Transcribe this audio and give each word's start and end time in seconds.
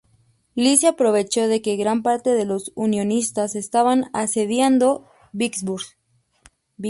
Lee 0.55 0.77
se 0.77 0.87
aprovechó 0.87 1.47
de 1.47 1.61
que 1.61 1.75
gran 1.75 2.01
parte 2.01 2.31
de 2.31 2.45
los 2.45 2.71
unionistas 2.73 3.53
estaban 3.53 4.05
asediando 4.13 5.05
Vicksburg. 5.31 5.85